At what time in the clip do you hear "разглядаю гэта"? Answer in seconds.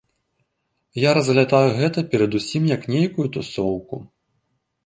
1.17-1.99